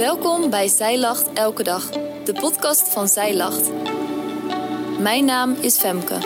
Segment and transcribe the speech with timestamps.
[0.00, 1.90] Welkom bij Zij Lacht Elke Dag,
[2.24, 3.70] de podcast van Zij Lacht.
[5.00, 6.18] Mijn naam is Femke.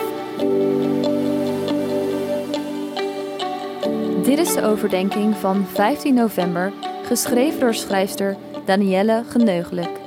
[4.23, 9.99] Dit is de overdenking van 15 november, geschreven door schrijfster Danielle Geneugelijk.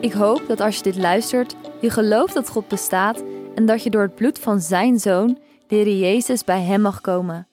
[0.00, 3.22] Ik hoop dat als je dit luistert, je gelooft dat God bestaat
[3.54, 7.00] en dat je door het bloed van zijn zoon, de Heer Jezus, bij hem mag
[7.00, 7.48] komen.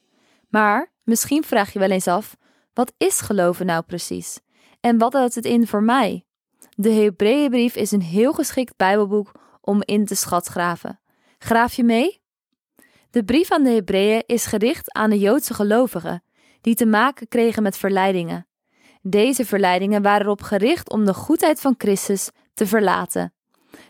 [0.49, 2.35] Maar misschien vraag je wel eens af:
[2.73, 4.43] wat is geloven nou precies?
[4.79, 6.25] En wat houdt het in voor mij?
[6.75, 10.99] De Hebreeënbrief is een heel geschikt Bijbelboek om in te schatgraven.
[11.37, 12.21] Graaf je mee?
[13.09, 16.23] De brief aan de Hebreeën is gericht aan de Joodse gelovigen,
[16.61, 18.47] die te maken kregen met verleidingen.
[19.01, 23.33] Deze verleidingen waren erop gericht om de goedheid van Christus te verlaten.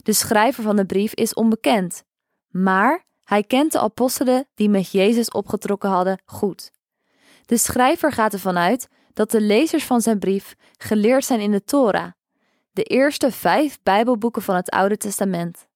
[0.04, 2.04] De schrijver van de brief is onbekend,
[2.50, 6.72] maar hij kent de apostelen die met Jezus opgetrokken hadden goed.
[7.46, 11.64] De schrijver gaat ervan uit dat de lezers van zijn brief geleerd zijn in de
[11.64, 12.12] Torah,
[12.71, 15.68] de eerste vijf Bijbelboeken van het Oude Testament.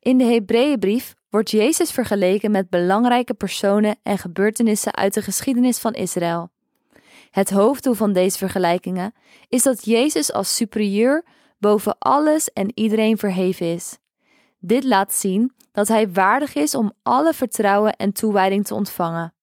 [0.00, 5.92] In de Hebreeënbrief wordt Jezus vergeleken met belangrijke personen en gebeurtenissen uit de geschiedenis van
[5.92, 6.50] Israël.
[7.30, 9.12] Het hoofddoel van deze vergelijkingen
[9.48, 11.24] is dat Jezus als superieur
[11.58, 13.98] boven alles en iedereen verheven is.
[14.58, 19.34] Dit laat zien dat hij waardig is om alle vertrouwen en toewijding te ontvangen.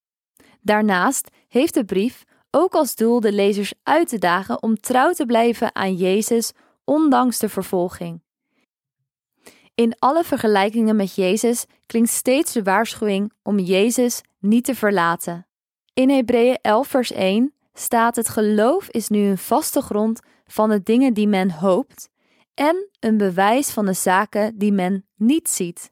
[0.61, 2.23] Daarnaast heeft de brief
[2.55, 6.51] ook als doel de lezers uit te dagen om trouw te blijven aan Jezus
[6.83, 8.21] ondanks de vervolging.
[9.75, 15.47] In alle vergelijkingen met Jezus klinkt steeds de waarschuwing om Jezus niet te verlaten.
[15.93, 20.83] In Hebreeën 11 vers 1 staat het geloof is nu een vaste grond van de
[20.83, 22.09] dingen die men hoopt
[22.53, 25.91] en een bewijs van de zaken die men niet ziet.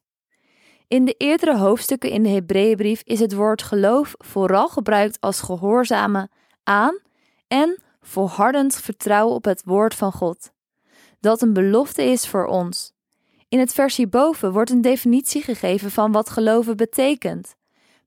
[0.88, 6.30] In de eerdere hoofdstukken in de Hebreeënbrief is het woord geloof vooral gebruikt als gehoorzamen
[6.64, 7.00] aan
[7.48, 10.52] en volhardend vertrouwen op het woord van God,
[11.20, 12.94] dat een belofte is voor ons.
[13.50, 17.56] In het vers hierboven wordt een definitie gegeven van wat geloven betekent.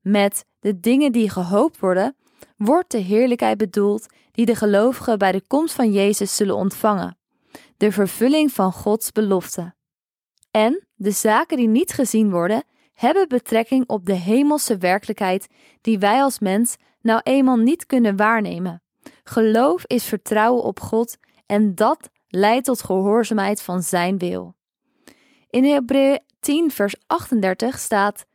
[0.01, 2.17] Met de dingen die gehoopt worden,
[2.56, 7.17] wordt de heerlijkheid bedoeld die de gelovigen bij de komst van Jezus zullen ontvangen,
[7.77, 9.75] de vervulling van Gods belofte.
[10.51, 15.47] En de zaken die niet gezien worden, hebben betrekking op de hemelse werkelijkheid
[15.81, 18.82] die wij als mens nou eenmaal niet kunnen waarnemen.
[19.25, 21.16] Geloof is vertrouwen op God
[21.47, 24.54] en dat leidt tot gehoorzaamheid van Zijn wil.
[25.50, 28.27] In Hebreeën 10, vers 38 staat: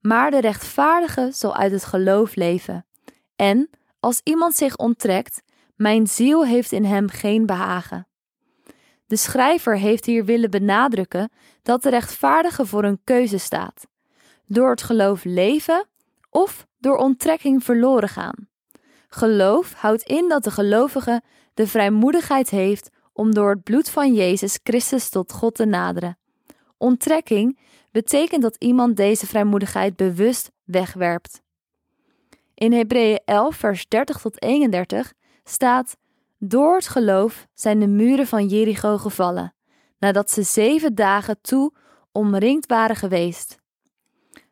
[0.00, 2.86] Maar de rechtvaardige zal uit het geloof leven.
[3.36, 5.42] En als iemand zich onttrekt,
[5.76, 8.08] mijn ziel heeft in hem geen behagen.
[9.06, 11.30] De schrijver heeft hier willen benadrukken
[11.62, 13.86] dat de rechtvaardige voor een keuze staat:
[14.46, 15.86] door het geloof leven
[16.30, 18.48] of door onttrekking verloren gaan.
[19.08, 21.22] Geloof houdt in dat de gelovige
[21.54, 26.18] de vrijmoedigheid heeft om door het bloed van Jezus Christus tot God te naderen.
[26.78, 27.58] Onttrekking
[27.90, 31.42] betekent dat iemand deze vrijmoedigheid bewust wegwerpt.
[32.54, 35.12] In Hebreeën 11, vers 30 tot 31
[35.44, 35.96] staat:
[36.38, 39.54] Door het geloof zijn de muren van Jericho gevallen,
[39.98, 41.72] nadat ze zeven dagen toe
[42.12, 43.58] omringd waren geweest.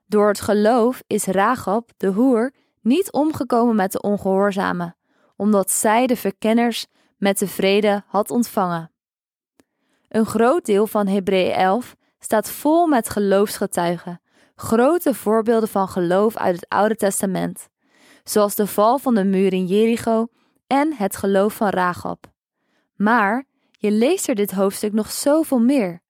[0.06, 4.96] Door het geloof is Ragab, de hoer, niet omgekomen met de ongehoorzamen,
[5.36, 8.92] omdat zij de verkenners met tevreden had ontvangen.
[10.08, 14.20] Een groot deel van Hebreeën 11 staat vol met geloofsgetuigen,
[14.54, 17.68] grote voorbeelden van geloof uit het Oude Testament,
[18.24, 20.26] zoals de val van de muur in Jericho
[20.66, 22.32] en het geloof van Ragab.
[22.94, 26.02] Maar je leest er dit hoofdstuk nog zoveel meer.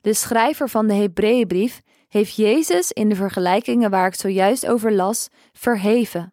[0.00, 1.80] De schrijver van de Hebreeënbrief
[2.14, 6.32] heeft Jezus in de vergelijkingen waar ik zojuist over las verheven.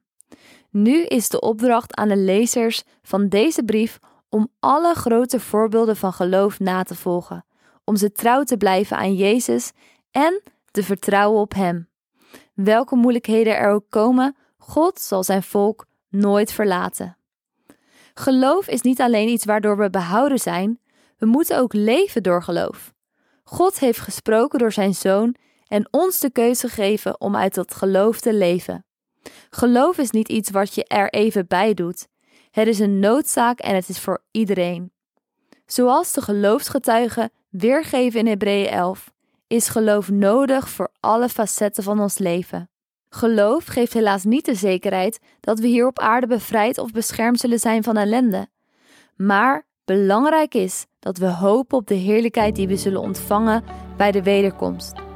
[0.69, 3.99] Nu is de opdracht aan de lezers van deze brief
[4.29, 7.45] om alle grote voorbeelden van geloof na te volgen,
[7.83, 9.71] om ze trouw te blijven aan Jezus
[10.11, 11.89] en te vertrouwen op Hem.
[12.53, 17.17] Welke moeilijkheden er ook komen, God zal zijn volk nooit verlaten.
[18.13, 20.79] Geloof is niet alleen iets waardoor we behouden zijn,
[21.17, 22.93] we moeten ook leven door geloof.
[23.43, 25.35] God heeft gesproken door zijn zoon
[25.71, 28.85] en ons de keuze geven om uit dat geloof te leven.
[29.49, 32.07] Geloof is niet iets wat je er even bij doet.
[32.51, 34.91] Het is een noodzaak en het is voor iedereen.
[35.65, 39.11] Zoals de geloofsgetuigen weergeven in Hebreeën 11,
[39.47, 42.69] is geloof nodig voor alle facetten van ons leven.
[43.09, 47.59] Geloof geeft helaas niet de zekerheid dat we hier op aarde bevrijd of beschermd zullen
[47.59, 48.47] zijn van ellende.
[49.15, 53.63] Maar belangrijk is dat we hopen op de heerlijkheid die we zullen ontvangen
[53.97, 55.09] bij de wederkomst.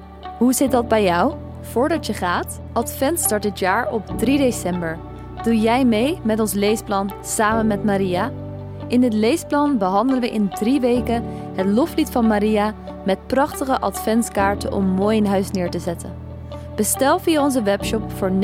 [0.45, 1.33] Hoe zit dat bij jou?
[1.61, 4.97] Voordat je gaat, Advent start dit jaar op 3 december.
[5.43, 8.31] Doe jij mee met ons leesplan samen met Maria?
[8.87, 11.23] In dit leesplan behandelen we in drie weken
[11.55, 12.73] het loflied van Maria
[13.05, 16.13] met prachtige adventskaarten om mooi in huis neer te zetten.
[16.75, 18.37] Bestel via onze webshop voor 9,95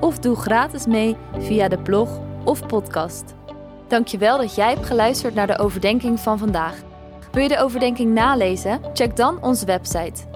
[0.00, 3.34] of doe gratis mee via de blog of podcast.
[3.88, 6.74] Dankjewel dat jij hebt geluisterd naar de overdenking van vandaag.
[7.32, 8.80] Wil je de overdenking nalezen?
[8.92, 10.35] Check dan onze website.